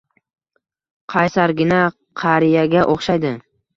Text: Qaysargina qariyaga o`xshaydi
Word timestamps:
Qaysargina 1.13 1.81
qariyaga 2.23 2.87
o`xshaydi 2.95 3.35